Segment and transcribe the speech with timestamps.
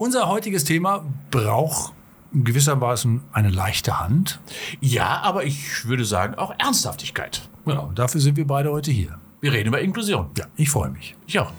[0.00, 1.92] Unser heutiges Thema braucht
[2.32, 4.40] gewissermaßen eine leichte Hand.
[4.80, 7.42] Ja, aber ich würde sagen auch Ernsthaftigkeit.
[7.66, 9.18] Genau, dafür sind wir beide heute hier.
[9.42, 10.30] Wir reden über Inklusion.
[10.38, 11.14] Ja, ich freue mich.
[11.26, 11.52] Ich auch.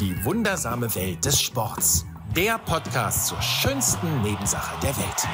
[0.00, 2.06] Die wundersame Welt des Sports.
[2.34, 5.28] Der Podcast zur schönsten Nebensache der Welt.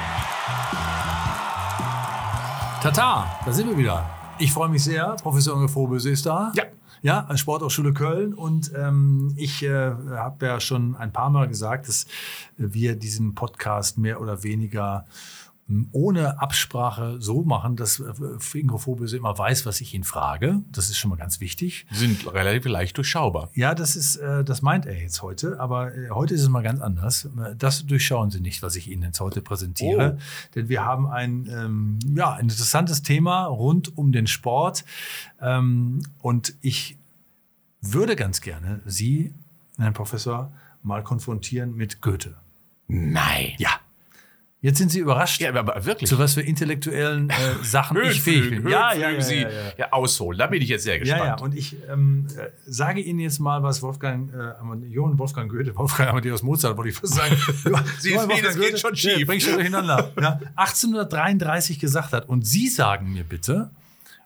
[2.82, 4.04] Tata, da sind wir wieder.
[4.40, 5.14] Ich freue mich sehr.
[5.22, 6.52] Professor Inge Frohböse ist da.
[6.56, 6.64] Ja.
[7.02, 8.32] Ja, Sporthochschule Köln.
[8.32, 12.06] Und ähm, ich äh, habe ja schon ein paar Mal gesagt, dass
[12.56, 15.10] wir diesen Podcast mehr oder weniger ähm,
[15.92, 20.62] ohne Absprache so machen, dass äh, Ingo Frohböse immer weiß, was ich ihn frage.
[20.70, 21.86] Das ist schon mal ganz wichtig.
[21.90, 23.50] Sind relativ leicht durchschaubar.
[23.54, 26.62] Ja, das ist, äh, das meint er jetzt heute, aber äh, heute ist es mal
[26.62, 27.28] ganz anders.
[27.58, 30.22] Das durchschauen Sie nicht, was ich Ihnen jetzt heute präsentiere, oh.
[30.54, 34.84] denn wir haben ein, ähm, ja, ein interessantes Thema rund um den Sport
[35.40, 36.98] ähm, und ich
[37.80, 39.34] würde ganz gerne Sie,
[39.76, 42.36] Herrn Professor, mal konfrontieren mit Goethe.
[42.88, 43.52] Nein.
[43.58, 43.70] Ja.
[44.62, 46.08] Jetzt sind Sie überrascht, ja, aber wirklich.
[46.08, 48.68] zu was für intellektionen äh, Sachen ich fähig bin.
[48.68, 49.92] Ja, ja, ja, Sie ja, ja.
[49.92, 50.38] ausholen.
[50.38, 51.20] Da bin ich jetzt sehr gespannt.
[51.20, 51.42] Ja, ja.
[51.42, 56.10] Und ich ähm, äh, sage Ihnen jetzt mal, was Wolfgang, äh, Johann Wolfgang Goethe, Wolfgang
[56.10, 57.36] Amadeus Mozart, wollte ich fast sagen.
[57.98, 59.18] Sie sehen, das geht schon schief.
[59.18, 60.12] Ja, bring schon durcheinander.
[60.20, 62.28] ja, 1833 gesagt hat.
[62.28, 63.72] Und Sie sagen mir bitte,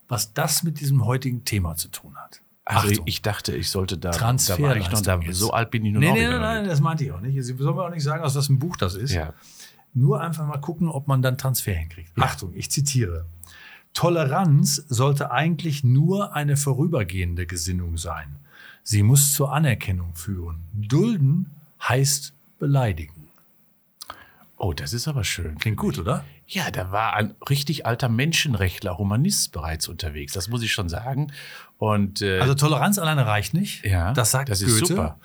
[0.06, 2.42] was das mit diesem heutigen Thema zu tun hat.
[2.66, 3.06] Also Achtung.
[3.06, 6.00] ich dachte, ich sollte da, da war ich noch da, so alt bin ich nur
[6.00, 7.42] nee, noch nee, Nein, nein, das meinte ich auch nicht.
[7.42, 9.12] Sie sollen mir auch nicht sagen, aus was ein Buch das ist.
[9.12, 9.32] Ja.
[9.96, 12.12] Nur einfach mal gucken, ob man dann Transfer hinkriegt.
[12.18, 12.24] Ja.
[12.24, 13.24] Achtung, ich zitiere.
[13.94, 18.36] Toleranz sollte eigentlich nur eine vorübergehende Gesinnung sein.
[18.82, 20.64] Sie muss zur Anerkennung führen.
[20.74, 23.15] Dulden heißt beleidigen.
[24.58, 25.58] Oh, das ist aber schön.
[25.58, 26.24] Klingt gut, oder?
[26.46, 30.32] Ja, da war ein richtig alter Menschenrechtler, Humanist bereits unterwegs.
[30.32, 31.30] Das muss ich schon sagen.
[31.76, 33.84] Und, äh, also Toleranz alleine reicht nicht.
[33.84, 34.86] Ja, das sagt das Goethe.
[34.86, 35.18] Super.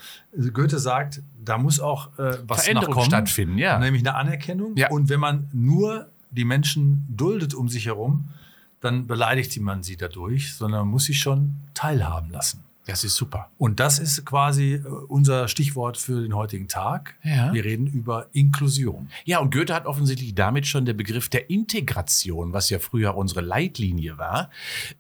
[0.52, 3.80] Goethe sagt, da muss auch äh, was Veränderung stattfinden, ja.
[3.80, 4.76] Nämlich eine Anerkennung.
[4.76, 4.90] Ja.
[4.90, 8.30] Und wenn man nur die Menschen duldet um sich herum,
[8.82, 12.64] dann beleidigt man sie dadurch, sondern man muss sie schon teilhaben lassen.
[12.88, 13.50] Das ist super.
[13.60, 17.16] Und das ist quasi äh, unser Stichwort für den heutigen Tag.
[17.24, 17.54] Ja.
[17.54, 19.10] Wir reden über Inklusion.
[19.24, 23.42] Ja, und Goethe hat offensichtlich damit schon der Begriff der Integration, was ja früher unsere
[23.42, 24.50] Leitlinie war,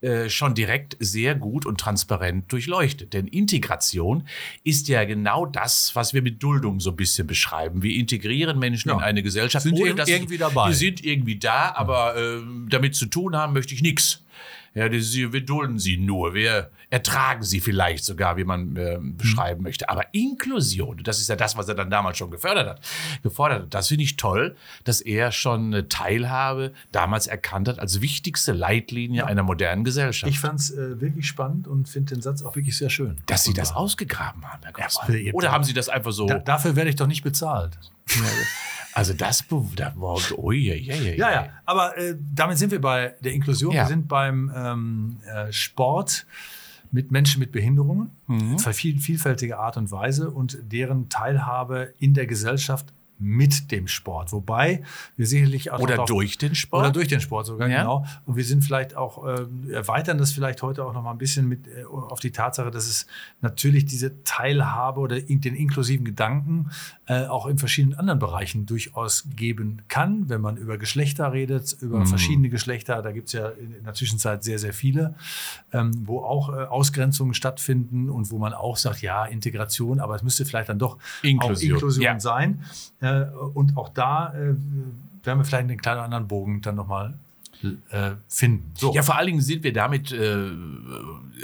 [0.02, 3.14] äh, schon direkt sehr gut und transparent durchleuchtet.
[3.14, 4.28] Denn Integration
[4.63, 7.81] ist ja genau das, was wir mit Duldung so ein bisschen beschreiben.
[7.81, 8.96] Wir integrieren Menschen ja.
[8.98, 10.69] in eine Gesellschaft, sind ohne dass irgendwie dabei.
[10.69, 14.24] Die sind irgendwie da, aber äh, damit zu tun haben möchte ich nichts.
[14.74, 19.59] Ja, die, wir dulden sie nur, wir ertragen sie vielleicht sogar, wie man äh, beschreiben
[19.59, 19.64] mhm.
[19.66, 19.90] möchte.
[19.90, 22.81] Aber Inklusion, das ist ja das, was er dann damals schon gefördert hat,
[23.22, 23.74] gefordert hat.
[23.74, 29.20] Das finde ich toll, dass er schon eine Teilhabe damals erkannt hat als wichtigste Leitlinie
[29.20, 29.26] ja.
[29.26, 30.31] einer modernen Gesellschaft.
[30.31, 33.18] Ich fand es äh, wirklich spannend und finde den Satz auch wirklich sehr schön.
[33.26, 35.31] Dass Sie das ausgegraben haben, Herr Grossmann.
[35.34, 36.28] Oder haben Sie das einfach so?
[36.28, 37.78] Da, dafür werde ich doch nicht bezahlt.
[38.94, 39.45] Also das,
[39.78, 39.94] da,
[40.35, 41.50] oh, ja, ja, ja, ja, ja.
[41.66, 43.73] Aber äh, damit sind wir bei der Inklusion.
[43.73, 43.84] Ja.
[43.84, 46.25] Wir sind beim ähm, äh, Sport
[46.91, 48.57] mit Menschen mit Behinderungen, mhm.
[48.57, 52.91] auf viel, vielfältige Art und Weise und deren Teilhabe in der Gesellschaft
[53.22, 54.34] mit dem Sport.
[54.34, 54.84] Wobei
[55.16, 55.80] wir sicherlich auch.
[55.80, 56.82] Oder durch den Sport?
[56.82, 57.82] Oder durch den Sport sogar, ja.
[57.82, 58.06] genau.
[58.26, 61.48] Und wir sind vielleicht auch, äh, erweitern das vielleicht heute auch noch mal ein bisschen
[61.48, 63.06] mit äh, auf die Tatsache, dass es
[63.42, 66.72] natürlich diese Teilhabe oder in, den inklusiven Gedanken
[67.06, 72.00] äh, auch in verschiedenen anderen Bereichen durchaus geben kann, wenn man über Geschlechter redet, über
[72.00, 72.08] mhm.
[72.08, 73.02] verschiedene Geschlechter.
[73.02, 75.16] Da gibt es ja in, in, der Zwischenzeit sehr, sehr viele,
[75.74, 80.24] ähm, wo auch äh, Ausgrenzungen stattfinden und wo man auch sagt, ja, Integration, aber es
[80.24, 82.20] müsste vielleicht dann doch Inklusion, auch Inklusion ja.
[82.20, 82.64] sein.
[83.00, 84.56] Äh, äh, und auch da äh,
[85.24, 87.14] werden wir vielleicht einen kleinen anderen Bogen dann nochmal
[87.64, 88.72] äh, finden.
[88.76, 88.94] So.
[88.94, 90.50] Ja, vor allen Dingen sind wir damit äh,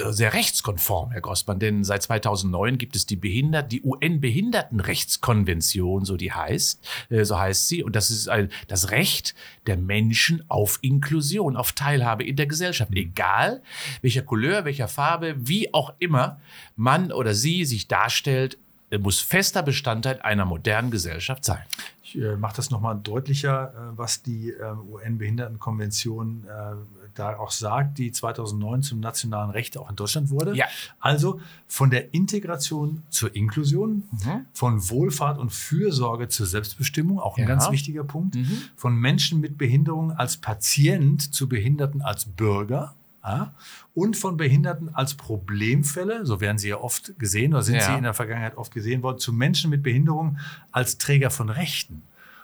[0.10, 6.32] sehr rechtskonform, Herr Grossmann, denn seit 2009 gibt es die Behindert, die UN-Behindertenrechtskonvention, so die
[6.32, 9.36] heißt, äh, so heißt sie, und das ist ein, das Recht
[9.68, 13.62] der Menschen auf Inklusion, auf Teilhabe in der Gesellschaft, egal
[14.02, 16.40] welcher Couleur, welcher Farbe, wie auch immer
[16.76, 18.58] man oder sie sich darstellt,
[19.00, 21.63] muss fester Bestandteil einer modernen Gesellschaft sein.
[22.04, 26.75] Ich äh, mache das nochmal deutlicher, äh, was die äh, UN-Behindertenkonvention äh,
[27.16, 30.56] da auch sagt, die 2009 zum nationalen Recht auch in Deutschland wurde.
[30.56, 30.66] Ja.
[31.00, 34.45] Also von der Integration zur Inklusion, mhm.
[34.54, 37.48] von Wohlfahrt und Fürsorge zur Selbstbestimmung, auch ein ja.
[37.48, 38.62] ganz wichtiger Punkt, mhm.
[38.75, 42.95] von Menschen mit Behinderung als Patient zu Behinderten als Bürger
[43.27, 43.53] ja,
[43.94, 47.81] und von Behinderten als Problemfälle, so werden sie ja oft gesehen oder sind ja.
[47.81, 50.38] sie in der Vergangenheit oft gesehen worden, zu Menschen mit Behinderung
[50.71, 52.03] als Träger von Rechten.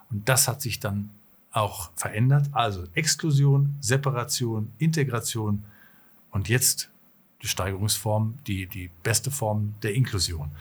[0.10, 1.10] Und das hat sich dann
[1.52, 2.50] auch verändert.
[2.52, 5.64] Also Exklusion, Separation, Integration
[6.32, 6.90] und jetzt
[7.42, 10.52] die Steigerungsform, die, die beste Form der Inklusion.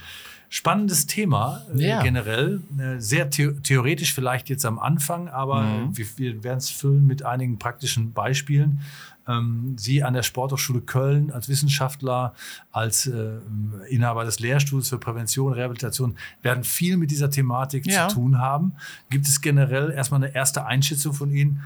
[0.48, 2.02] Spannendes Thema äh, Ja.
[2.02, 5.96] generell, äh, sehr the theoretisch vielleicht jetzt am Anfang, aber Mhm.
[5.96, 8.80] wir, wir werden es füllen mit einigen praktischen Beispielen.
[9.28, 12.34] Ähm, Sie an der Sporthochschule Köln als Wissenschaftler,
[12.72, 13.38] als äh,
[13.88, 18.08] Inhaber des Lehrstuhls für Prävention, Rehabilitation werden viel mit dieser Thematik Ja.
[18.08, 18.74] zu tun haben.
[19.10, 21.60] Gibt es generell erstmal eine erste Einschätzung von Ihnen?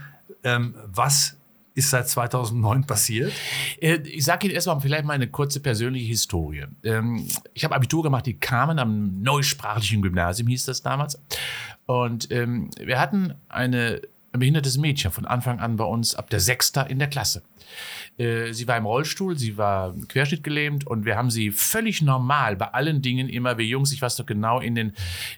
[0.44, 1.36] Ähm, was
[1.74, 3.32] ist seit 2009 passiert?
[3.80, 6.64] Äh, Ich sage Ihnen erstmal vielleicht mal eine kurze persönliche Historie.
[6.82, 11.18] Ähm, Ich habe Abitur gemacht, die kamen am neusprachlichen Gymnasium, hieß das damals.
[11.86, 14.00] Und ähm, wir hatten eine,
[14.36, 17.42] ein behindertes Mädchen von Anfang an bei uns ab der Sechster in der Klasse.
[18.18, 22.66] Äh, Sie war im Rollstuhl, sie war querschnittgelähmt und wir haben sie völlig normal bei
[22.66, 24.92] allen Dingen immer, wir Jungs, ich weiß doch genau, in den,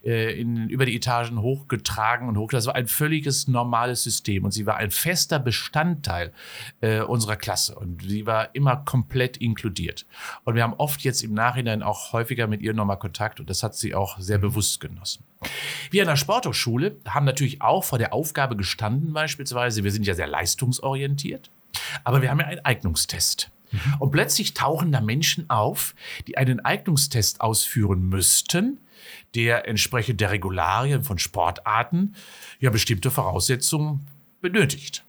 [0.05, 2.51] äh, in, über die Etagen hochgetragen und hoch.
[2.51, 6.33] Das war ein völliges normales System und sie war ein fester Bestandteil
[6.81, 10.07] äh, unserer Klasse und sie war immer komplett inkludiert.
[10.45, 13.63] Und wir haben oft jetzt im Nachhinein auch häufiger mit ihr nochmal Kontakt und das
[13.63, 15.25] hat sie auch sehr bewusst genossen.
[15.91, 20.15] Wir an der Sporthochschule haben natürlich auch vor der Aufgabe gestanden, beispielsweise, wir sind ja
[20.15, 21.51] sehr leistungsorientiert,
[22.05, 23.51] aber wir haben ja einen Eignungstest.
[23.99, 25.95] Und plötzlich tauchen da Menschen auf,
[26.27, 28.79] die einen Eignungstest ausführen müssten,
[29.35, 32.15] der entsprechend der Regularien von Sportarten
[32.61, 34.07] ja bestimmte Voraussetzungen
[34.41, 35.05] benötigt.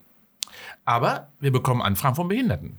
[0.85, 2.77] Aber wir bekommen Anfragen von Behinderten.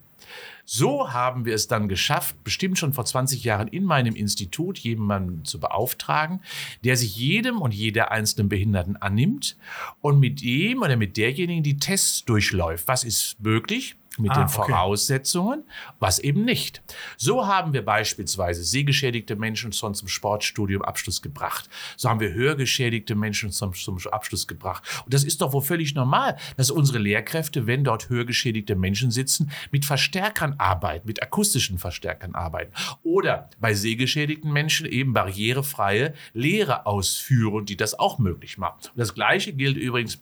[0.73, 5.45] So haben wir es dann geschafft, bestimmt schon vor 20 Jahren in meinem Institut jemanden
[5.45, 6.43] zu beauftragen,
[6.85, 9.57] der sich jedem und jeder einzelnen Behinderten annimmt
[10.01, 12.87] und mit ihm oder mit derjenigen die Tests durchläuft.
[12.87, 13.97] Was ist möglich?
[14.19, 14.53] Mit Ah, den okay.
[14.53, 15.63] Voraussetzungen,
[16.01, 16.83] was eben nicht.
[17.17, 21.69] So haben wir beispielsweise sehgeschädigte Menschen schon zum Sportstudium Abschluss gebracht.
[21.97, 24.83] So haben wir hörgeschädigte Menschen zum, zum Abschluss gebracht.
[25.05, 29.53] Und das ist doch wohl völlig normal, dass unsere Lehrkräfte, wenn dort hörgeschädigte Menschen sitzen,
[29.71, 32.73] mit Verstärkern arbeiten, mit akustischen Verstärkern arbeiten.
[33.05, 38.81] Oder bei sehgeschädigten Menschen eben barrierefreie Lehre ausführen, die das auch möglich machen.
[38.91, 40.21] Und das Gleiche gilt übrigens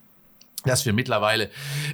[0.69, 1.51] dass wir mittlerweile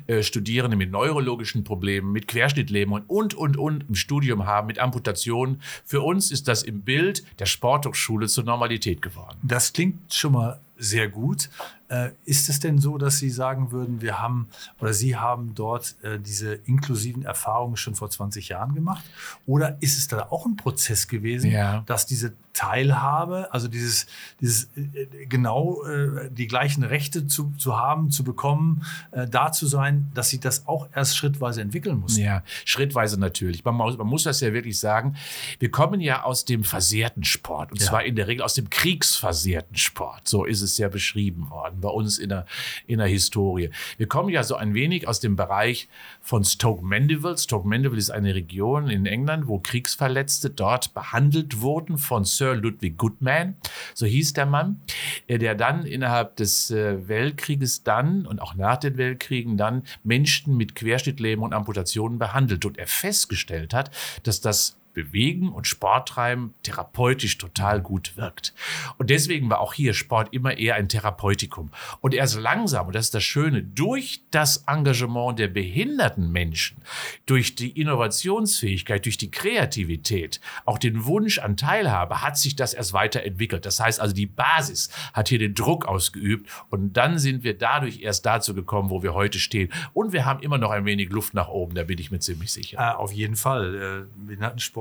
[0.06, 5.62] äh, Studierende mit neurologischen Problemen, mit Querschnittlähmungen und, und, und im Studium haben, mit Amputationen.
[5.84, 9.38] Für uns ist das im Bild der Sporthochschule zur Normalität geworden.
[9.42, 11.48] Das klingt schon mal sehr gut.
[11.88, 14.48] Äh, ist es denn so, dass Sie sagen würden, wir haben
[14.80, 19.04] oder Sie haben dort äh, diese inklusiven Erfahrungen schon vor 20 Jahren gemacht?
[19.46, 21.82] Oder ist es da auch ein Prozess gewesen, Ja.
[21.86, 24.06] dass diese Teilhabe, also dieses,
[24.40, 25.82] dieses äh, genau
[26.30, 28.84] die gleichen Rechte zu, zu haben, zu bekommen,
[29.30, 32.22] da zu sein, dass Sie das auch erst schrittweise entwickeln mussten?
[32.22, 33.64] Ja, schrittweise natürlich.
[33.64, 35.16] Man muss, man muss das ja wirklich sagen.
[35.58, 37.88] Wir kommen ja aus dem versehrten Sport und Ja.
[37.88, 40.28] zwar in der Regel aus dem kriegsversehrten Sport.
[40.28, 42.46] So ist es ja beschrieben worden bei uns in der,
[42.86, 43.70] in der Historie.
[43.96, 45.88] Wir kommen ja so ein wenig aus dem Bereich
[46.20, 47.38] von Stoke Mandeville.
[47.38, 52.96] Stoke Mandeville ist eine Region in England, wo Kriegsverletzte dort behandelt wurden von Sir Ludwig
[52.96, 53.56] Goodman.
[53.94, 54.80] So hieß der Mann,
[55.26, 60.56] äh, der dann innerhalb des äh, Weltkrieges dann und auch nach den Weltkriegen dann Menschen
[60.56, 63.90] mit Querschnittlähmung und Amputationen behandelt und er festgestellt hat,
[64.22, 68.54] dass das Bewegen und Sporttreiben therapeutisch total gut wirkt.
[68.96, 71.70] Und deswegen war auch hier Sport immer eher ein Therapeutikum.
[72.00, 76.78] Und erst langsam, und das ist das Schöne, durch das Engagement der behinderten Menschen,
[77.26, 82.92] durch die Innovationsfähigkeit, durch die Kreativität, auch den Wunsch an Teilhabe, hat sich das erst
[82.92, 83.66] weiterentwickelt.
[83.66, 88.00] Das heißt also, die Basis hat hier den Druck ausgeübt und dann sind wir dadurch
[88.00, 89.72] erst dazu gekommen, wo wir heute stehen.
[89.92, 92.52] Und wir haben immer noch ein wenig Luft nach oben, da bin ich mir ziemlich
[92.52, 92.78] sicher.
[92.78, 94.08] Äh, auf jeden Fall.
[94.30, 94.32] Äh,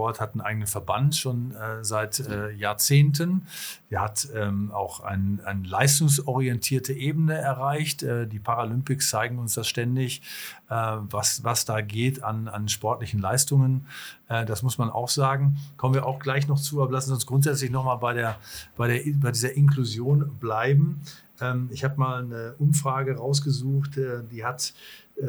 [0.03, 3.47] Behindertensport hat einen eigenen Verband schon äh, seit äh, Jahrzehnten.
[3.89, 8.03] Der hat ähm, auch ein, eine leistungsorientierte Ebene erreicht.
[8.03, 10.21] Äh, die Paralympics zeigen uns das ständig,
[10.69, 13.87] äh, was, was da geht an, an sportlichen Leistungen.
[14.27, 15.57] Äh, das muss man auch sagen.
[15.77, 18.37] Kommen wir auch gleich noch zu, aber lassen Sie uns grundsätzlich nochmal bei, der,
[18.75, 21.01] bei, der, bei dieser Inklusion bleiben.
[21.39, 24.73] Ähm, ich habe mal eine Umfrage rausgesucht, äh, die hat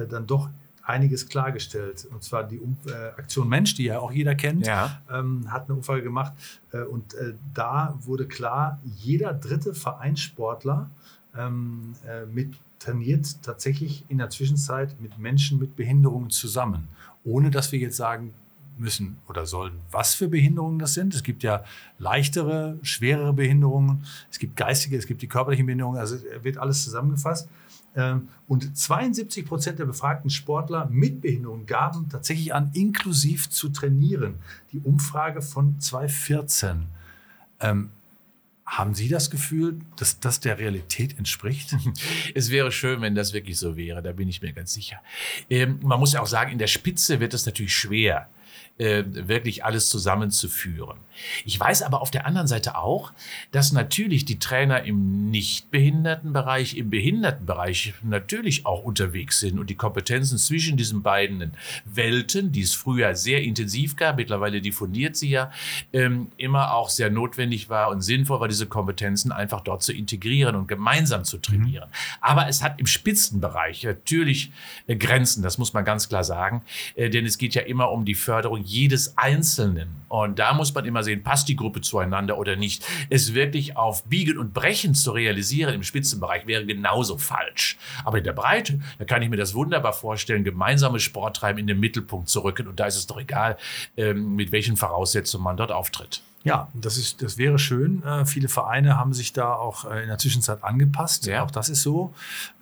[0.08, 0.48] dann doch
[0.84, 2.06] einiges klargestellt.
[2.10, 5.00] Und zwar die um äh, Aktion Mensch, die ja auch jeder kennt, Ja.
[5.10, 6.32] ähm, hat eine Umfrage gemacht.
[6.72, 10.90] Äh, und äh, da wurde klar, jeder dritte Vereinssportler
[11.36, 16.88] ähm, äh, mit, trainiert tatsächlich in der Zwischenzeit mit Menschen mit Behinderungen zusammen.
[17.24, 18.34] Ohne dass wir jetzt sagen
[18.76, 21.14] müssen oder sollen, was für Behinderungen das sind.
[21.14, 21.62] Es gibt ja
[21.98, 24.04] leichtere, schwerere Behinderungen.
[24.30, 25.98] Es gibt geistige, es gibt die körperlichen Behinderungen.
[25.98, 27.48] Also äh, wird alles zusammengefasst.
[27.96, 34.36] Ähm, Und 72 Prozent der befragten Sportler mit Behinderung gaben tatsächlich an, inklusiv zu trainieren.
[34.72, 36.86] Die Umfrage von 2014.
[37.60, 37.90] Ähm,
[38.66, 41.76] haben Sie das Gefühl, dass das der Realität entspricht?
[42.34, 45.00] Es wäre schön, wenn das wirklich so wäre, da bin ich mir ganz sicher.
[45.50, 48.28] Ähm, man muss ja auch sagen, in der Spitze wird es natürlich schwer.
[48.78, 50.98] Äh, wirklich alles zusammenzuführen.
[51.44, 53.12] Ich weiß aber auf der anderen Seite auch,
[53.52, 60.38] dass natürlich die Trainer im Nichtbehindertenbereich, im Behindertenbereich natürlich auch unterwegs sind und die Kompetenzen
[60.38, 61.52] zwischen diesen beiden
[61.84, 65.52] Welten, die es früher sehr intensiv gab, mittlerweile diffundiert sie ja,
[65.92, 70.56] ähm, immer auch sehr notwendig war und sinnvoll war, diese Kompetenzen einfach dort zu integrieren
[70.56, 71.88] und gemeinsam zu trainieren.
[71.88, 72.18] Mhm.
[72.20, 74.50] Aber es hat im Spitzenbereich natürlich
[74.88, 76.62] äh, Grenzen, das muss man ganz klar sagen,
[76.96, 80.02] äh, denn es geht ja immer um die Förderung jedes Einzelnen.
[80.08, 82.84] Und da muss man immer sehen, passt die Gruppe zueinander oder nicht.
[83.10, 87.76] Es wirklich auf Biegen und Brechen zu realisieren im Spitzenbereich wäre genauso falsch.
[88.04, 91.80] Aber in der Breite, da kann ich mir das wunderbar vorstellen, gemeinsames Sporttreiben in den
[91.80, 92.68] Mittelpunkt zu rücken.
[92.68, 93.56] Und da ist es doch egal,
[93.96, 96.22] ähm, mit welchen Voraussetzungen man dort auftritt.
[96.44, 98.02] Ja, das, ist, das wäre schön.
[98.04, 101.26] Äh, viele Vereine haben sich da auch äh, in der Zwischenzeit angepasst.
[101.26, 101.42] Ja.
[101.42, 102.12] Auch das ist so.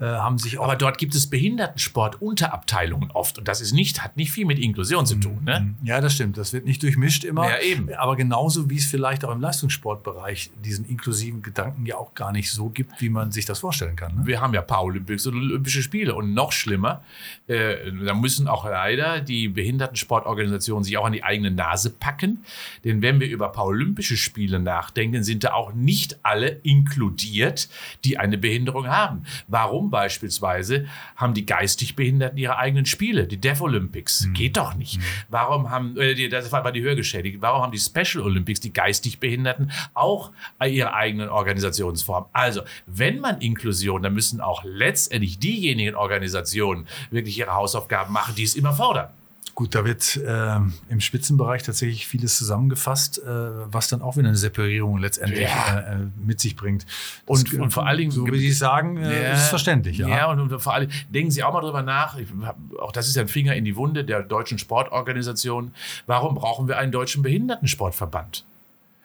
[0.00, 3.38] Äh, haben sich Aber dort gibt es Behindertensport-Unterabteilungen oft.
[3.38, 5.40] Und das ist nicht, hat nicht viel mit Inklusion zu tun.
[5.44, 5.60] Ne?
[5.60, 5.86] Mhm.
[5.86, 6.38] Ja, das stimmt.
[6.38, 7.50] Das wird nicht durchmischt immer.
[7.50, 7.92] Ja, eben.
[7.94, 12.52] Aber genauso wie es vielleicht auch im Leistungssportbereich diesen inklusiven Gedanken ja auch gar nicht
[12.52, 14.14] so gibt, wie man sich das vorstellen kann.
[14.14, 14.26] Ne?
[14.26, 16.14] Wir haben ja Paralympics und Olympische Spiele.
[16.14, 17.02] Und noch schlimmer,
[17.48, 22.44] äh, da müssen auch leider die Behindertensportorganisationen sich auch an die eigene Nase packen.
[22.84, 27.68] Denn wenn wir über Paralympics Olympische Spiele nachdenken, sind da auch nicht alle inkludiert,
[28.04, 29.24] die eine Behinderung haben.
[29.48, 30.86] Warum beispielsweise
[31.16, 34.26] haben die geistig Behinderten ihre eigenen Spiele, die Deaf Olympics?
[34.26, 34.34] Mhm.
[34.34, 34.98] Geht doch nicht.
[34.98, 35.02] Mhm.
[35.28, 39.70] Warum haben, äh, das war die Hörgeschädigten, warum haben die Special Olympics, die geistig Behinderten,
[39.94, 40.32] auch
[40.64, 42.28] ihre eigenen Organisationsformen?
[42.32, 48.44] Also, wenn man Inklusion, dann müssen auch letztendlich diejenigen Organisationen wirklich ihre Hausaufgaben machen, die
[48.44, 49.10] es immer fordern.
[49.54, 50.56] Gut, da wird äh,
[50.88, 55.80] im Spitzenbereich tatsächlich vieles zusammengefasst, äh, was dann auch wieder eine Separierung letztendlich ja.
[55.80, 56.86] äh, mit sich bringt.
[57.26, 59.98] Das, und, und, vor allen Dingen, so wie Sie sagen, äh, ja, ist es verständlich.
[59.98, 62.16] Ja, ja und, und, vor allem denken Sie auch mal drüber nach.
[62.16, 62.28] Ich,
[62.80, 65.72] auch das ist ja ein Finger in die Wunde der deutschen Sportorganisation.
[66.06, 68.46] Warum brauchen wir einen deutschen Behindertensportverband?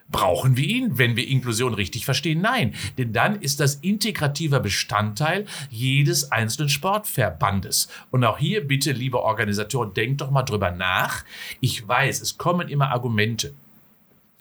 [0.10, 2.40] Brauchen wir ihn, wenn wir Inklusion richtig verstehen?
[2.40, 7.90] Nein, denn dann ist das integrativer Bestandteil jedes einzelnen Sportverbandes.
[8.10, 11.26] Und auch hier bitte, liebe Organisatoren, denkt doch mal drüber nach.
[11.60, 13.54] Ich weiß, es kommen immer Argumente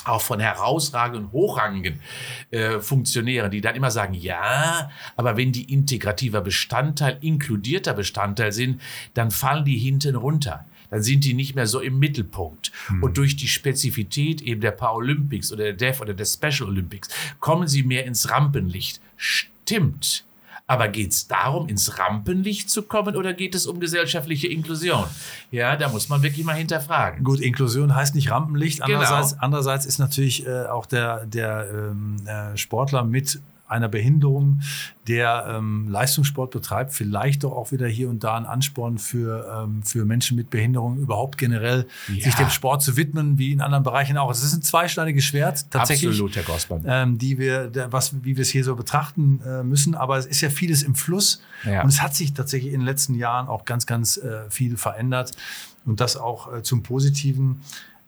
[0.05, 2.01] auch von herausragenden, hochrangigen
[2.53, 8.81] äh, Funktionären, die dann immer sagen, ja, aber wenn die integrativer Bestandteil, inkludierter Bestandteil sind,
[9.15, 12.73] dann fallen die hinten runter dann sind die nicht mehr so im Mittelpunkt.
[12.89, 13.03] Mhm.
[13.03, 17.09] Und durch die Spezifität eben der Paralympics oder der DEF oder der Special Olympics
[17.41, 19.01] kommen sie mehr ins Rampenlicht.
[19.17, 20.25] Stimmt.
[20.69, 25.05] Aber geht es darum, ins Rampenlicht zu kommen oder geht es um gesellschaftliche Inklusion?
[25.53, 27.23] Ja, da muss man wirklich mal hinterfragen.
[27.23, 28.85] Gut, Inklusion heißt nicht Rampenlicht.
[28.85, 28.99] Genau.
[28.99, 29.45] Andererseits, genau.
[29.45, 34.61] andererseits ist natürlich äh, auch der, der ähm, äh, Sportler mit einer Behinderung,
[35.09, 39.83] der ähm, Leistungssport betreibt, vielleicht doch auch wieder hier und da ein Ansporn für, ähm,
[39.83, 42.25] für Menschen mit Behinderung überhaupt generell, ja.
[42.25, 44.31] sich dem Sport zu widmen, wie in anderen Bereichen auch.
[44.31, 46.11] Es ist ein zweischneidiges Schwert, tatsächlich.
[46.11, 46.85] Absolut, Herr Gossmann.
[46.87, 49.95] Ähm, die wir, der, was, wie wir es hier so betrachten äh, müssen.
[49.95, 51.43] Aber es ist ja vieles im Fluss.
[51.65, 51.83] Ja.
[51.83, 55.33] Und es hat sich tatsächlich in den letzten Jahren auch ganz, ganz äh, viel verändert.
[55.85, 57.61] Und das auch äh, zum Positiven.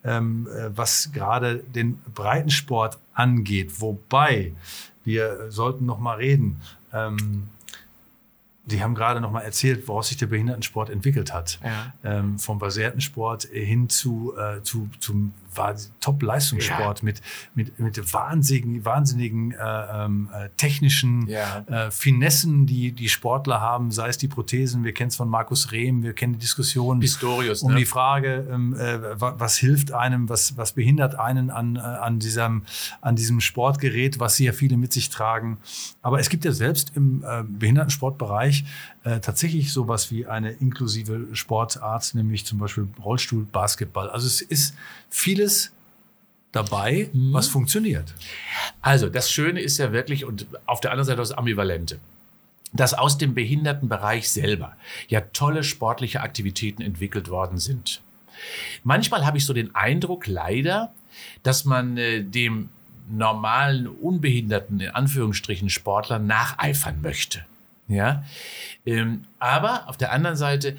[0.08, 3.80] Ähm, äh, was gerade den Breitensport angeht.
[3.80, 4.52] Wobei
[5.04, 6.60] wir sollten noch mal reden.
[6.92, 7.48] Ähm,
[8.70, 11.58] Sie haben gerade noch mal erzählt, woraus sich der Behindertensport entwickelt hat.
[11.64, 11.94] Ja.
[12.04, 15.32] Ähm, vom basierten Sport hin zu, äh, zu, zum
[16.00, 17.04] Top-Leistungssport ja.
[17.04, 17.22] mit,
[17.54, 21.64] mit, mit wahnsinnigen, wahnsinnigen äh, ähm, äh, technischen ja.
[21.66, 25.72] äh, Finessen, die die Sportler haben, sei es die Prothesen, wir kennen es von Markus
[25.72, 27.78] Rehm, wir kennen die Diskussion Pistorius, um ne?
[27.78, 32.62] die Frage, ähm, äh, was hilft einem, was, was behindert einen an, äh, an, diesem,
[33.00, 35.58] an diesem Sportgerät, was ja viele mit sich tragen.
[36.02, 38.64] Aber es gibt ja selbst im äh, Behindertensportbereich
[39.22, 44.10] tatsächlich sowas wie eine inklusive Sportart, nämlich zum Beispiel Rollstuhl, Basketball.
[44.10, 44.74] Also es ist
[45.38, 45.72] vieles
[46.52, 47.32] dabei, mhm.
[47.32, 48.14] was funktioniert.
[48.80, 51.98] Also das Schöne ist ja wirklich, und auf der anderen Seite das Ambivalente
[52.74, 54.76] dass aus dem Behindertenbereich selber
[55.08, 58.02] ja tolle sportliche Aktivitäten entwickelt worden sind.
[58.84, 60.92] Manchmal habe ich so den Eindruck, leider,
[61.42, 62.68] dass man äh, dem
[63.08, 67.42] normalen, unbehinderten, in Anführungsstrichen, Sportler nacheifern möchte.
[67.88, 68.22] Ja,
[68.84, 70.76] ähm, aber auf der anderen Seite,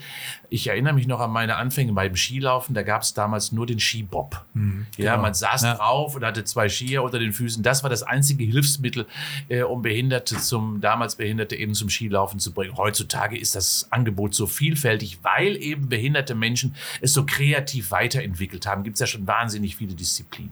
[0.49, 3.79] ich erinnere mich noch an meine Anfänge beim Skilaufen, da gab es damals nur den
[3.79, 4.45] Skibob.
[4.53, 5.23] Mhm, ja, genau.
[5.23, 5.75] man saß ja.
[5.75, 7.63] drauf und hatte zwei Skier unter den Füßen.
[7.63, 9.05] Das war das einzige Hilfsmittel,
[9.47, 12.75] äh, um Behinderte zum, damals Behinderte eben zum Skilaufen zu bringen.
[12.77, 18.83] Heutzutage ist das Angebot so vielfältig, weil eben behinderte Menschen es so kreativ weiterentwickelt haben.
[18.83, 20.51] Gibt es ja schon wahnsinnig viele Disziplinen.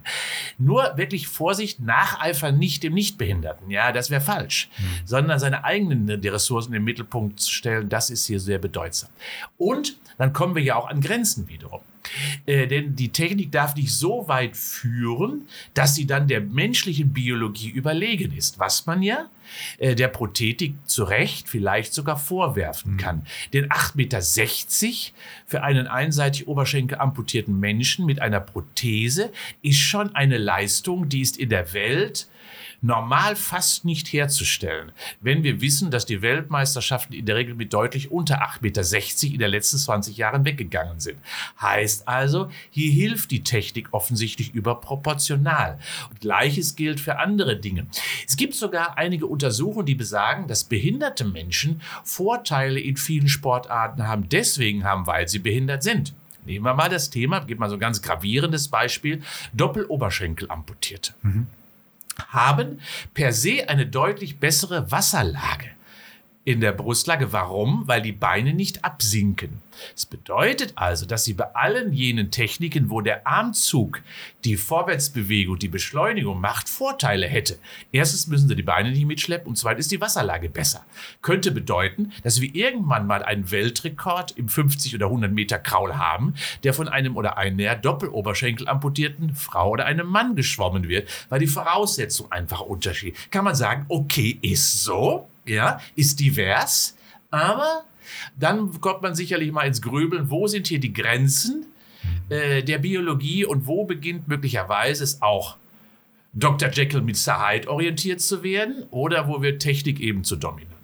[0.57, 3.69] Nur wirklich Vorsicht, nacheifern nicht dem Nichtbehinderten.
[3.69, 4.69] Ja, das wäre falsch.
[4.77, 4.83] Mhm.
[5.05, 9.09] Sondern seine eigenen die Ressourcen im Mittelpunkt zu stellen das ist hier sehr bedeutsam.
[9.57, 11.81] Und dann kommen wir ja auch an Grenzen wiederum.
[12.45, 17.69] Äh, denn die Technik darf nicht so weit führen, dass sie dann der menschlichen Biologie
[17.69, 19.29] überlegen ist, was man ja
[19.79, 22.97] äh, der Prothetik zu Recht vielleicht sogar vorwerfen Mhm.
[22.97, 23.27] kann.
[23.53, 24.21] Denn 8,60 Meter
[25.47, 29.31] für einen einseitig Oberschenkel amputierten Menschen mit einer Prothese
[29.63, 32.27] ist schon eine Leistung, die ist in der Welt
[32.81, 34.91] normal fast nicht herzustellen,
[35.21, 39.39] wenn wir wissen, dass die Weltmeisterschaften in der Regel mit deutlich unter 8,60 Meter in
[39.39, 41.17] den letzten 20 Jahren weggegangen sind.
[41.59, 45.79] Heißt also, hier hilft die Technik offensichtlich überproportional.
[46.09, 47.87] Und gleiches gilt für andere Dinge.
[48.27, 54.29] Es gibt sogar einige Untersuchungen, die besagen, dass behinderte Menschen Vorteile in vielen Sportarten haben,
[54.29, 56.13] deswegen haben, weil sie behindert sind.
[56.45, 59.21] Nehmen wir mal das Thema, gib mal so ein ganz gravierendes Beispiel,
[59.53, 61.13] Doppeloberschenkelamputierte
[62.29, 62.79] haben
[63.13, 65.76] per se eine deutlich bessere Wasserlage
[66.47, 67.33] in der Brustlage.
[67.33, 67.83] Warum?
[67.87, 69.61] Weil die Beine nicht absinken.
[69.93, 74.01] Das bedeutet also, dass sie bei allen jenen Techniken, wo der Armzug
[74.45, 77.59] die Vorwärtsbewegung, die Beschleunigung macht, Vorteile hätte.
[77.91, 80.85] Erstens müssen sie die Beine nicht mitschleppen und zweitens ist die Wasserlage besser.
[81.21, 86.33] Könnte bedeuten, dass wir irgendwann mal einen Weltrekord im 50 oder 100 Meter Kraul haben,
[86.63, 91.47] der von einem oder einer Doppeloberschenkel amputierten Frau oder einem Mann geschwommen wird, weil die
[91.47, 93.29] Voraussetzung einfach unterschiedlich.
[93.31, 96.95] Kann man sagen, okay, ist so, ja, ist divers,
[97.31, 97.85] aber
[98.37, 101.65] dann kommt man sicherlich mal ins Grübeln, wo sind hier die Grenzen
[102.29, 105.57] äh, der Biologie und wo beginnt möglicherweise es auch
[106.33, 106.69] Dr.
[106.69, 110.76] Jekyll mit Sir Hyde orientiert zu werden oder wo wird Technik eben zu dominant?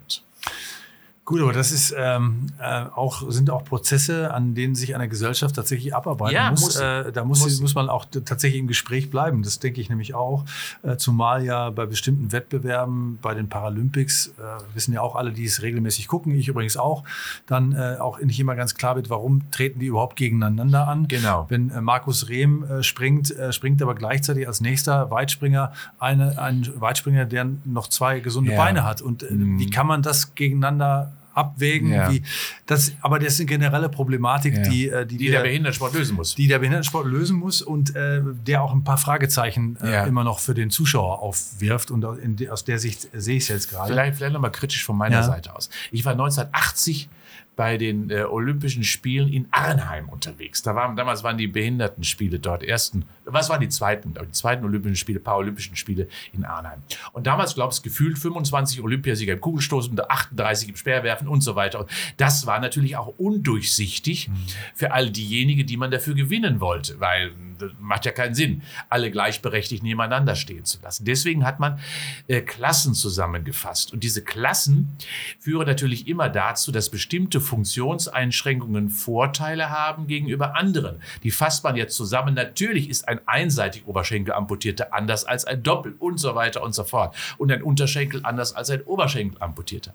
[1.26, 5.56] Gut, aber das ist ähm, äh, auch sind auch Prozesse, an denen sich eine Gesellschaft
[5.56, 6.60] tatsächlich abarbeiten Ja, muss.
[6.60, 6.76] muss.
[6.76, 9.42] Äh, da muss, Muss muss man auch tatsächlich im Gespräch bleiben.
[9.42, 10.44] Das denke ich nämlich auch.
[10.82, 15.46] Äh, zumal ja bei bestimmten Wettbewerben, bei den Paralympics, äh, wissen ja auch alle, die
[15.46, 17.04] es regelmäßig gucken, ich übrigens auch,
[17.46, 21.08] dann äh, auch nicht immer ganz klar wird, warum treten die überhaupt gegeneinander an.
[21.08, 21.46] Genau.
[21.48, 27.46] Wenn äh, Markus Rehm springt, springt aber gleichzeitig als nächster Weitspringer eine, ein Weitspringer, der
[27.64, 28.58] noch zwei gesunde Ja.
[28.58, 29.00] Beine hat.
[29.00, 31.90] Und äh, wie kann man das gegeneinander abwägen?
[31.92, 32.10] Ja.
[32.12, 32.22] Wie,
[32.66, 34.62] das, aber das ist eine generelle Problematik, Ja.
[34.62, 36.34] die, äh, die, Die wir- der Behindertensport lösen muss.
[36.34, 40.04] die der Behindertensport lösen muss und äh, der auch ein paar Fragezeichen äh, Ja.
[40.04, 41.90] immer noch für den Zuschauer aufwirft.
[41.90, 42.04] Und
[42.50, 43.92] aus der Sicht sehe ich es jetzt gerade.
[43.92, 45.22] Vielleicht, vielleicht nochmal kritisch von meiner Ja.
[45.22, 45.70] Seite aus.
[45.90, 47.08] Ich war 1980
[47.56, 50.62] bei den äh, Olympischen Spielen in Arnheim unterwegs.
[50.62, 52.62] Da waren, damals waren die Behindertenspiele dort.
[52.62, 54.14] Ersten, was waren die zweiten?
[54.14, 56.82] Die zweiten Olympischen Spiele, Paralympischen Spiele in Arnheim.
[57.12, 61.80] Und damals, glaube ich, gefühlt 25 Olympiasieger im Kugelstoßen, 38 im Speerwerfen und so weiter.
[61.80, 64.30] Und das war natürlich auch undurchsichtig
[64.74, 69.10] für all diejenigen, die man dafür gewinnen wollte, weil das macht ja keinen Sinn, alle
[69.10, 71.04] gleichberechtigt nebeneinander stehen zu lassen.
[71.04, 71.78] Deswegen hat man
[72.26, 73.92] äh, Klassen zusammengefasst.
[73.92, 74.96] Und diese Klassen
[75.38, 81.00] führen natürlich immer dazu, dass bestimmte Funktionseinschränkungen Vorteile haben gegenüber anderen.
[81.22, 82.34] Die fasst man jetzt zusammen.
[82.34, 87.14] Natürlich ist ein einseitig Oberschenkelamputierter anders als ein Doppel und so weiter und so fort.
[87.38, 89.94] Und ein Unterschenkel anders als ein Oberschenkelamputierter.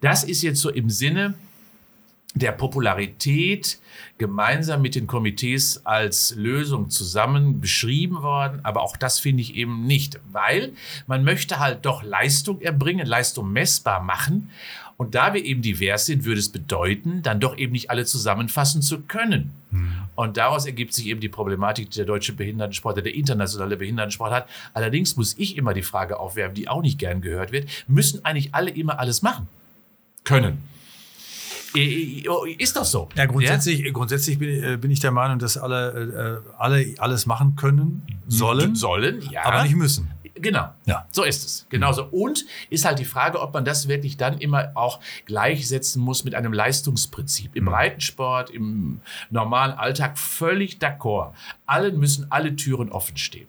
[0.00, 1.34] Das ist jetzt so im Sinne
[2.34, 3.80] der Popularität
[4.18, 8.60] gemeinsam mit den Komitees als Lösung zusammen beschrieben worden.
[8.62, 10.72] Aber auch das finde ich eben nicht, weil
[11.06, 14.50] man möchte halt doch Leistung erbringen, Leistung messbar machen.
[14.96, 18.82] Und da wir eben divers sind, würde es bedeuten, dann doch eben nicht alle zusammenfassen
[18.82, 19.50] zu können.
[20.14, 24.48] Und daraus ergibt sich eben die Problematik, die der deutsche Behindertensport, der internationale Behindertensport hat.
[24.74, 28.54] Allerdings muss ich immer die Frage aufwerfen, die auch nicht gern gehört wird, müssen eigentlich
[28.54, 29.48] alle immer alles machen?
[30.24, 30.58] Können.
[31.74, 33.08] Ist doch so.
[33.14, 37.56] Ja, grundsätzlich, grundsätzlich bin, äh, bin ich der Meinung, dass alle, äh, alle alles machen
[37.56, 39.44] können, sollen, Sollen, ja.
[39.44, 40.10] aber nicht müssen.
[40.34, 40.70] Genau.
[40.86, 41.06] Ja.
[41.10, 41.66] So ist es.
[41.68, 42.04] Genauso.
[42.04, 46.34] Und ist halt die Frage, ob man das wirklich dann immer auch gleichsetzen muss mit
[46.34, 47.54] einem Leistungsprinzip.
[47.54, 51.32] Im Breitensport, im normalen Alltag völlig d'accord.
[51.66, 53.48] Allen müssen alle Türen offen stehen.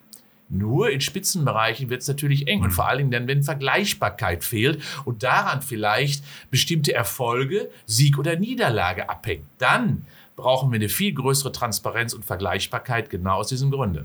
[0.51, 4.81] Nur in Spitzenbereichen wird es natürlich eng und vor allen Dingen dann, wenn Vergleichbarkeit fehlt
[5.05, 9.45] und daran vielleicht bestimmte Erfolge, Sieg oder Niederlage abhängen.
[9.57, 14.03] Dann brauchen wir eine viel größere Transparenz und Vergleichbarkeit genau aus diesem Grunde.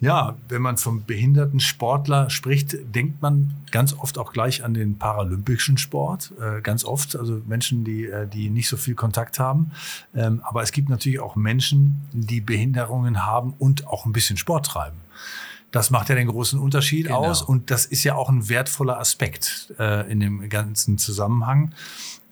[0.00, 4.96] Ja, wenn man vom behinderten Sportler spricht, denkt man ganz oft auch gleich an den
[4.96, 6.32] paralympischen Sport.
[6.40, 9.72] Äh, ganz oft, also Menschen, die, äh, die nicht so viel Kontakt haben.
[10.14, 14.66] Ähm, aber es gibt natürlich auch Menschen, die Behinderungen haben und auch ein bisschen Sport
[14.66, 14.96] treiben.
[15.70, 17.18] Das macht ja den großen Unterschied Genau.
[17.26, 21.72] aus und das ist ja auch ein wertvoller Aspekt äh, in dem ganzen Zusammenhang.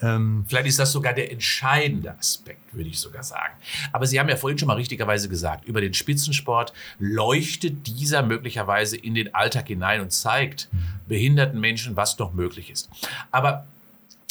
[0.00, 3.54] Ähm, Vielleicht ist das sogar der entscheidende Aspekt, würde ich sogar sagen.
[3.92, 8.96] Aber Sie haben ja vorhin schon mal richtigerweise gesagt, über den Spitzensport leuchtet dieser möglicherweise
[8.96, 10.68] in den Alltag hinein und zeigt
[11.08, 12.88] behinderten Menschen, was noch möglich ist.
[13.32, 13.66] Aber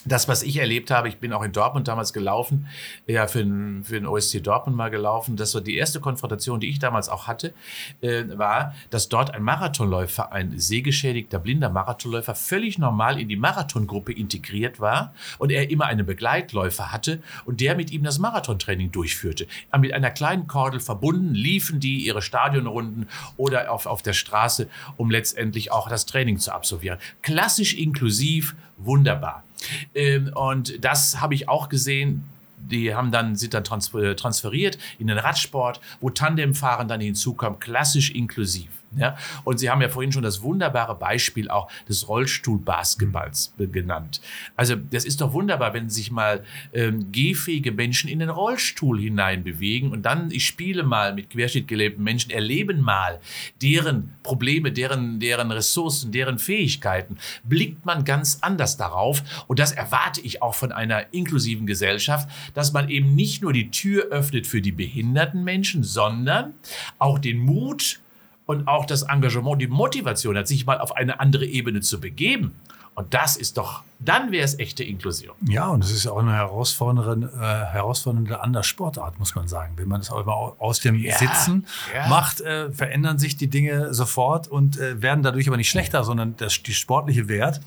[0.07, 2.67] das, was ich erlebt habe, ich bin auch in Dortmund damals gelaufen,
[3.05, 5.35] ja, für den, für den OSC Dortmund mal gelaufen.
[5.35, 7.53] Das war die erste Konfrontation, die ich damals auch hatte,
[8.01, 14.13] äh, war, dass dort ein Marathonläufer, ein sehgeschädigter, blinder Marathonläufer, völlig normal in die Marathongruppe
[14.13, 19.47] integriert war und er immer einen Begleitläufer hatte und der mit ihm das Marathontraining durchführte.
[19.77, 25.11] Mit einer kleinen Kordel verbunden liefen die ihre Stadionrunden oder auf, auf der Straße, um
[25.11, 26.99] letztendlich auch das Training zu absolvieren.
[27.21, 29.46] Klassisch inklusiv, wunderbar.
[29.95, 32.23] Ähm, und das habe ich auch gesehen.
[32.57, 38.69] Die haben dann, sind dann transferiert in den Radsport, wo Tandemfahren dann hinzukommt, klassisch inklusiv.
[38.95, 39.17] Ja?
[39.43, 44.21] Und Sie haben ja vorhin schon das wunderbare Beispiel auch des Rollstuhlbasketballs genannt.
[44.55, 49.43] Also das ist doch wunderbar, wenn sich mal ähm, gehfähige Menschen in den Rollstuhl hinein
[49.43, 53.19] bewegen und dann, ich spiele mal mit querschnittgelebten Menschen, erleben mal
[53.61, 59.23] deren Probleme, deren, deren Ressourcen, deren Fähigkeiten, blickt man ganz anders darauf.
[59.47, 63.71] Und das erwarte ich auch von einer inklusiven Gesellschaft, dass man eben nicht nur die
[63.71, 66.53] Tür öffnet für die behinderten Menschen, sondern
[66.99, 67.99] auch den Mut,
[68.47, 72.55] und auch das Engagement, die Motivation hat, sich mal auf eine andere Ebene zu begeben.
[72.95, 75.35] Und das ist doch, dann wäre es echte Inklusion.
[75.47, 77.39] Ja, und es ist auch eine herausfordernde, äh,
[77.73, 79.73] herausfordernde andere Sportart, muss man sagen.
[79.75, 82.07] Wenn man das auch immer aus dem ja, Sitzen ja.
[82.07, 86.37] macht, äh, verändern sich die Dinge sofort und äh, werden dadurch aber nicht schlechter, sondern
[86.37, 87.61] das, die sportliche Wert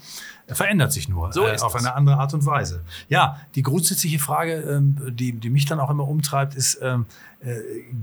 [0.49, 2.83] verändert sich nur so äh, auf eine andere Art und Weise.
[3.09, 7.07] Ja, die grundsätzliche Frage, ähm, die, die mich dann auch immer umtreibt, ist, ähm,
[7.39, 7.55] äh,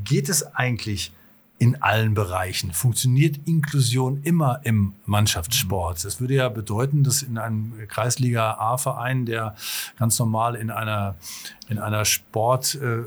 [0.06, 1.12] geht es eigentlich
[1.60, 2.72] in allen Bereichen.
[2.72, 6.04] Funktioniert Inklusion immer im Mannschaftssport?
[6.06, 9.56] Das würde ja bedeuten, dass in einem Kreisliga A-Verein, der
[9.98, 11.16] ganz normal in einer,
[11.68, 13.00] in einer Sport, äh,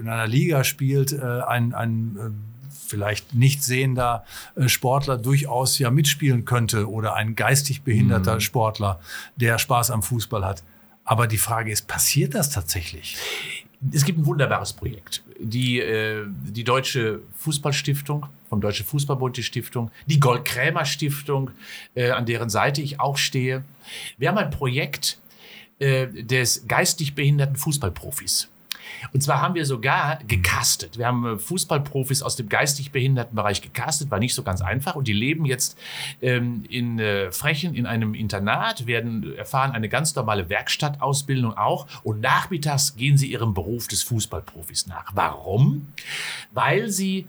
[0.00, 2.30] in einer Liga spielt, äh, ein, ein äh,
[2.86, 4.24] vielleicht nicht sehender
[4.66, 8.40] Sportler durchaus ja mitspielen könnte oder ein geistig behinderter mhm.
[8.40, 9.00] Sportler,
[9.36, 10.62] der Spaß am Fußball hat.
[11.04, 13.16] Aber die Frage ist, passiert das tatsächlich?
[13.92, 15.22] Es gibt ein wunderbares Projekt.
[15.38, 21.50] Die, äh, die Deutsche Fußballstiftung, vom Deutschen Fußballbund die Stiftung, die Gold-Krämer Stiftung,
[21.94, 23.64] äh, an deren Seite ich auch stehe.
[24.16, 25.18] Wir haben ein Projekt
[25.78, 28.48] äh, des geistig behinderten Fußballprofis.
[29.12, 30.98] Und zwar haben wir sogar gecastet.
[30.98, 34.94] Wir haben äh, Fußballprofis aus dem geistig behinderten Bereich gecastet, war nicht so ganz einfach.
[34.96, 35.78] Und die leben jetzt
[36.22, 41.86] ähm, in äh, Frechen in einem Internat, werden erfahren eine ganz normale Werkstattausbildung auch.
[42.02, 45.12] Und nachmittags gehen sie ihrem Beruf des Fußballprofis nach.
[45.14, 45.92] Warum?
[46.52, 47.26] Weil sie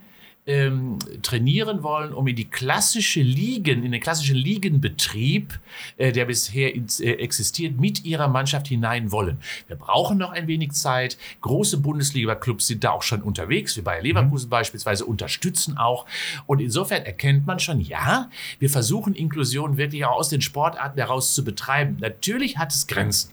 [0.47, 5.60] ähm, trainieren wollen, um in die klassische Ligen, in den klassischen Ligenbetrieb,
[5.97, 9.39] äh, der bisher ins, äh, existiert, mit ihrer Mannschaft hinein wollen.
[9.67, 11.17] Wir brauchen noch ein wenig Zeit.
[11.41, 14.51] Große Bundesliga-Clubs sind da auch schon unterwegs, wie Bayer Leverkusen mhm.
[14.51, 16.05] beispielsweise, unterstützen auch.
[16.45, 18.29] Und insofern erkennt man schon, ja,
[18.60, 21.97] wir versuchen Inklusion wirklich auch aus den Sportarten heraus zu betreiben.
[21.99, 23.31] Natürlich hat es Grenzen.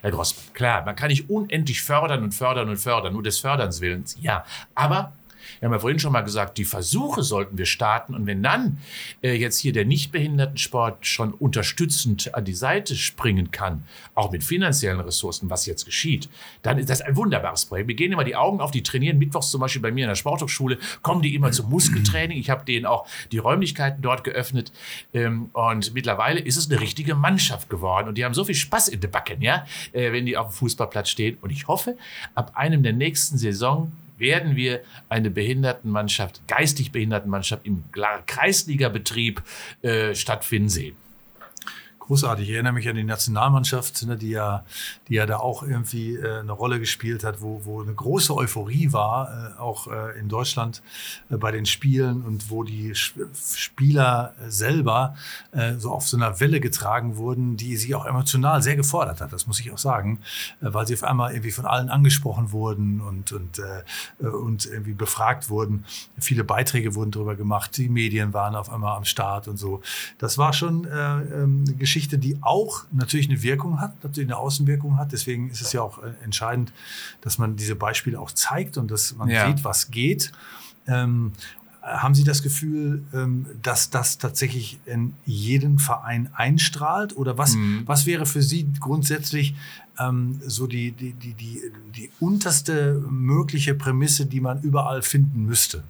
[0.00, 3.80] Herr Grossmann, klar, man kann nicht unendlich fördern und fördern und fördern, nur des Förderns
[3.80, 4.44] willens, ja.
[4.74, 5.12] Aber
[5.60, 8.14] wir haben ja vorhin schon mal gesagt, die Versuche sollten wir starten.
[8.14, 8.78] Und wenn dann
[9.22, 15.00] äh, jetzt hier der Nichtbehindertensport schon unterstützend an die Seite springen kann, auch mit finanziellen
[15.00, 16.28] Ressourcen, was jetzt geschieht,
[16.62, 17.88] dann ist das ein wunderbares Projekt.
[17.88, 20.16] Wir gehen immer die Augen auf, die trainieren mittwochs zum Beispiel bei mir in der
[20.16, 22.38] Sporthochschule, kommen die immer zum Muskeltraining.
[22.38, 24.72] Ich habe denen auch die Räumlichkeiten dort geöffnet.
[25.14, 28.08] Ähm, und mittlerweile ist es eine richtige Mannschaft geworden.
[28.08, 30.52] Und die haben so viel Spaß in den Backen, ja, äh, wenn die auf dem
[30.52, 31.38] Fußballplatz stehen.
[31.40, 31.96] Und ich hoffe,
[32.34, 37.84] ab einem der nächsten Saison werden wir eine Behindertenmannschaft, geistig Behindertenmannschaft im
[38.26, 39.42] Kreisligabetrieb
[39.82, 40.96] äh, stattfinden sehen
[42.12, 42.46] großartig.
[42.46, 44.64] Ich erinnere mich an die Nationalmannschaft, ne, die, ja,
[45.08, 48.92] die ja da auch irgendwie äh, eine Rolle gespielt hat, wo, wo eine große Euphorie
[48.92, 50.82] war, äh, auch äh, in Deutschland
[51.30, 55.16] äh, bei den Spielen und wo die Spieler selber
[55.52, 59.32] äh, so auf so einer Welle getragen wurden, die sie auch emotional sehr gefordert hat,
[59.32, 60.18] das muss ich auch sagen,
[60.60, 63.62] äh, weil sie auf einmal irgendwie von allen angesprochen wurden und, und,
[64.18, 65.86] und irgendwie befragt wurden.
[66.18, 69.80] Viele Beiträge wurden darüber gemacht, die Medien waren auf einmal am Start und so.
[70.18, 74.36] Das war schon äh, ähm, Geschichte Geschichte, die auch natürlich eine Wirkung hat, natürlich eine
[74.36, 75.12] Außenwirkung hat.
[75.12, 76.72] Deswegen ist es ja auch äh, entscheidend,
[77.20, 79.46] dass man diese Beispiele auch zeigt und dass man ja.
[79.46, 80.32] sieht, was geht.
[80.88, 81.32] Ähm,
[81.80, 87.16] haben Sie das Gefühl, ähm, dass das tatsächlich in jeden Verein einstrahlt?
[87.16, 87.82] Oder was, mhm.
[87.86, 89.54] was wäre für Sie grundsätzlich
[90.00, 91.60] ähm, so die, die, die, die,
[91.94, 95.84] die unterste mögliche Prämisse, die man überall finden müsste?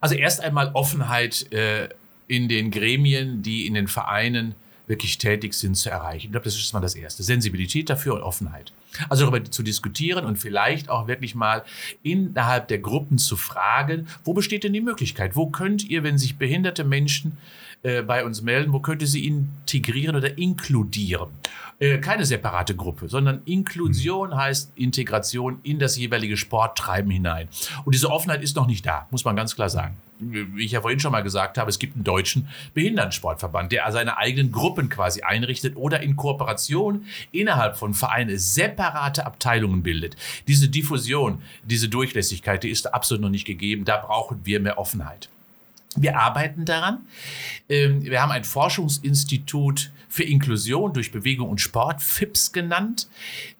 [0.00, 1.88] Also erst einmal Offenheit äh,
[2.28, 4.54] in den Gremien, die in den Vereinen
[4.86, 6.26] wirklich tätig sind, zu erreichen.
[6.26, 7.22] Ich glaube, das ist mal das Erste.
[7.22, 8.72] Sensibilität dafür und Offenheit.
[9.08, 11.64] Also darüber zu diskutieren und vielleicht auch wirklich mal
[12.02, 15.36] innerhalb der Gruppen zu fragen, wo besteht denn die Möglichkeit?
[15.36, 17.36] Wo könnt ihr, wenn sich behinderte Menschen
[17.82, 21.28] äh, bei uns melden, wo könnte sie integrieren oder inkludieren.
[21.78, 27.48] Äh, keine separate Gruppe, sondern Inklusion heißt Integration in das jeweilige Sporttreiben hinein.
[27.84, 30.80] Und diese Offenheit ist noch nicht da, muss man ganz klar sagen wie ich ja
[30.80, 35.22] vorhin schon mal gesagt habe, es gibt einen deutschen Behindertensportverband, der seine eigenen Gruppen quasi
[35.22, 40.16] einrichtet oder in Kooperation innerhalb von Vereinen separate Abteilungen bildet.
[40.48, 43.84] Diese Diffusion, diese Durchlässigkeit, die ist absolut noch nicht gegeben.
[43.84, 45.28] Da brauchen wir mehr Offenheit.
[45.96, 47.06] Wir arbeiten daran.
[47.68, 53.08] Ähm, wir haben ein Forschungsinstitut für Inklusion durch Bewegung und Sport, FIPS genannt,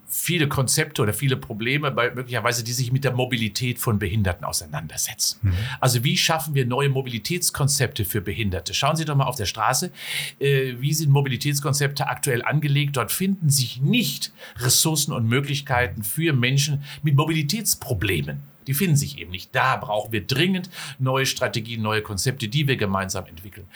[0.08, 5.40] viele Konzepte oder viele Probleme, möglicherweise, die sich mit der Mobilität von Behinderten auseinandersetzen.
[5.42, 5.54] Mhm.
[5.80, 8.72] Also wie schaffen wir neue Mobilitätskonzepte für Behinderte?
[8.74, 9.90] Schauen Sie doch mal auf der Straße,
[10.38, 12.96] äh, wie sind Mobilitätskonzepte aktuell angelegt?
[12.96, 18.42] Dort finden sich nicht Ressourcen und Möglichkeiten für Menschen mit Mobilitätsproblemen.
[18.66, 19.54] Die finden sich eben nicht.
[19.54, 23.66] Da brauchen wir dringend neue Strategien, neue Konzepte, die wir gemeinsam entwickeln.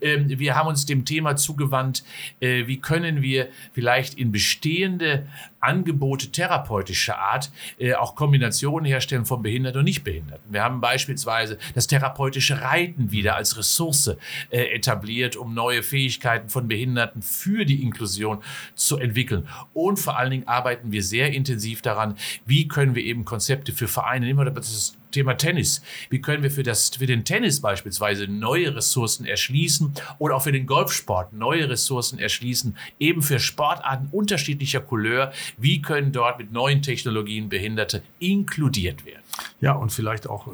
[0.00, 2.04] Ähm, wir haben uns dem Thema zugewandt,
[2.40, 5.26] äh, wie können wir vielleicht in bestehende
[5.60, 10.52] Angebote therapeutischer Art äh, auch Kombinationen herstellen von Behinderten und Nichtbehinderten.
[10.52, 14.16] Wir haben beispielsweise das therapeutische Reiten wieder als Ressource
[14.50, 18.42] äh, etabliert, um neue Fähigkeiten von Behinderten für die Inklusion
[18.74, 19.48] zu entwickeln.
[19.72, 23.88] Und vor allen Dingen arbeiten wir sehr intensiv daran, wie können wir eben Konzepte für
[23.88, 25.82] Vereine, nehmen das Thema Tennis.
[26.08, 30.52] Wie können wir für, das, für den Tennis beispielsweise neue Ressourcen erschließen oder auch für
[30.52, 35.32] den Golfsport neue Ressourcen erschließen, eben für Sportarten unterschiedlicher Couleur.
[35.56, 39.22] Wie können dort mit neuen Technologien Behinderte inkludiert werden?
[39.60, 40.50] Ja, und vielleicht auch äh,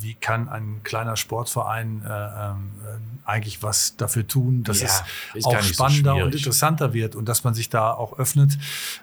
[0.00, 4.88] wie kann ein kleiner Sportverein äh, ähm, äh, eigentlich was dafür tun, dass ja,
[5.34, 8.56] es auch spannender so und interessanter wird und dass man sich da auch öffnet.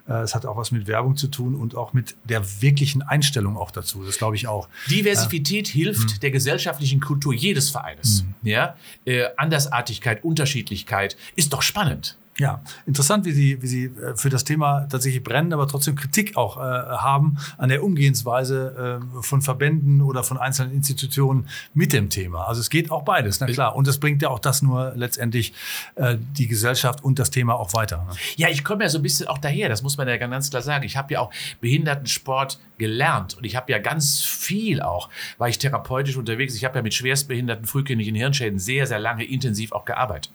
[0.07, 3.57] Äh, es hat auch was mit Werbung zu tun und auch mit der wirklichen Einstellung
[3.57, 4.03] auch dazu.
[4.03, 4.69] Das glaube ich auch.
[4.89, 6.17] Diversität äh, hilft mh.
[6.21, 8.23] der gesellschaftlichen Kultur jedes Vereines.
[8.41, 8.49] Mh.
[8.49, 8.75] Ja?
[9.05, 12.17] Äh, Andersartigkeit, Unterschiedlichkeit ist doch spannend.
[12.39, 16.35] Ja, interessant, wie Sie, wie Sie äh, für das Thema tatsächlich brennen, aber trotzdem Kritik
[16.35, 22.09] auch äh, haben an der Umgehensweise äh, von Verbänden oder von einzelnen Institutionen mit dem
[22.09, 22.47] Thema.
[22.47, 23.75] Also es geht auch beides, na klar.
[23.75, 25.53] Und es bringt ja auch das nur letztendlich
[25.95, 27.97] äh, die Gesellschaft und das Thema auch weiter.
[27.97, 28.15] Ne?
[28.35, 30.63] Ja, ich komme ja so ein bisschen auch daher, das muss man ja ganz klar
[30.63, 30.85] sagen.
[30.85, 35.59] Ich habe ja auch Behindertensport gelernt und ich habe ja ganz viel auch, war ich
[35.59, 36.55] therapeutisch unterwegs.
[36.55, 40.31] Ich habe ja mit schwerstbehinderten frühkindlichen Hirnschäden sehr, sehr lange intensiv auch gearbeitet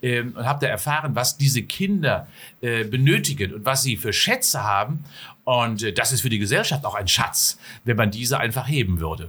[0.00, 2.26] ähm, und habe da erfahren, was diese Kinder
[2.60, 5.04] äh, benötigen und was sie für Schätze haben.
[5.44, 9.00] Und äh, das ist für die Gesellschaft auch ein Schatz, wenn man diese einfach heben
[9.00, 9.28] würde.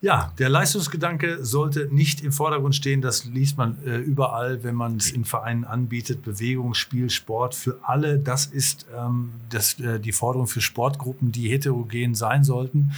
[0.00, 3.00] Ja, der Leistungsgedanke sollte nicht im Vordergrund stehen.
[3.00, 6.22] Das liest man äh, überall, wenn man es in Vereinen anbietet.
[6.22, 8.18] Bewegung, Spiel, Sport für alle.
[8.18, 12.92] Das ist ähm, das, äh, die Forderung für Sportgruppen, die heterogen sein sollten.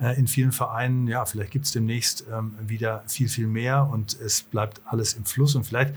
[0.00, 4.18] Äh, in vielen Vereinen, ja, vielleicht gibt es demnächst ähm, wieder viel, viel mehr und
[4.20, 5.56] es bleibt alles im Fluss.
[5.56, 5.94] Und vielleicht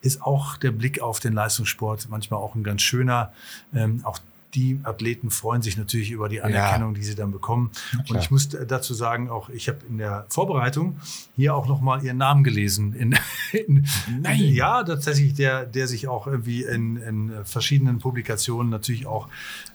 [0.00, 3.32] ist auch der Blick auf den Leistungssport manchmal auch ein ganz schöner.
[3.74, 4.20] Ähm, auch
[4.54, 6.98] die Athleten freuen sich natürlich über die Anerkennung, ja.
[6.98, 7.70] die sie dann bekommen.
[8.08, 10.98] Und ich muss dazu sagen, auch ich habe in der Vorbereitung
[11.36, 12.94] hier auch noch mal ihren Namen gelesen.
[12.94, 13.14] In,
[13.52, 13.86] in,
[14.20, 14.40] Nein.
[14.40, 19.28] Ja, tatsächlich, der, der sich auch irgendwie in, in verschiedenen Publikationen natürlich auch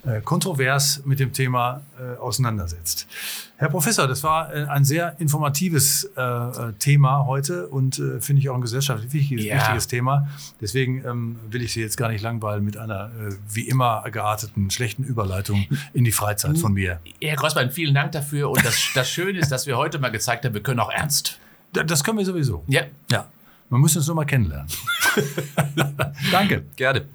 [0.05, 3.07] äh, kontrovers mit dem Thema äh, auseinandersetzt.
[3.63, 8.41] Herr Professor, das war äh, ein sehr informatives äh, äh, Thema heute und äh, finde
[8.41, 9.55] ich auch ein gesellschaftlich wichtiges, ja.
[9.55, 10.27] wichtiges Thema.
[10.59, 14.69] Deswegen ähm, will ich Sie jetzt gar nicht langweilen mit einer äh, wie immer gearteten
[14.69, 16.99] schlechten Überleitung in die Freizeit von mir.
[17.21, 18.49] Herr Grossmann, vielen Dank dafür.
[18.49, 21.39] Und das, das Schöne ist, dass wir heute mal gezeigt haben, wir können auch ernst.
[21.71, 22.65] Das können wir sowieso.
[22.67, 22.81] Ja.
[23.09, 23.27] Ja.
[23.69, 24.67] Man muss uns nur mal kennenlernen.
[26.33, 26.65] Danke.
[26.75, 27.05] Gerne.